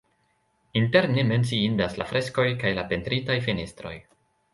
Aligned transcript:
Interne 0.79 1.25
menciindas 1.31 1.97
la 2.03 2.07
freskoj 2.13 2.47
kaj 2.65 2.73
la 2.79 2.87
pentritaj 2.95 3.37
fenestroj. 3.49 3.93